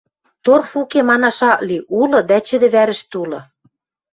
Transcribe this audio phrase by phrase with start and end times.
[0.43, 3.39] —Торф уке манаш ак ли; улы, дӓ чӹдӹ вӓрӹштӹ улы.